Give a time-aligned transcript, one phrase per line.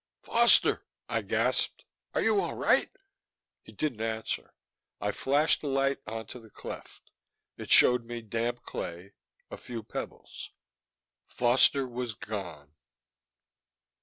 [0.23, 1.85] "Foster," I gasped.
[2.15, 2.89] "Are you all right?"
[3.61, 4.51] He didn't answer.
[4.99, 7.11] I flashed the light onto the cleft.
[7.55, 9.13] It showed me damp clay,
[9.51, 10.49] a few pebbles.
[11.27, 12.73] Foster was gone.